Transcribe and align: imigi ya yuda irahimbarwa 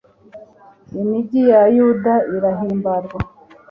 imigi 1.01 1.41
ya 1.51 1.61
yuda 1.75 2.13
irahimbarwa 2.35 3.19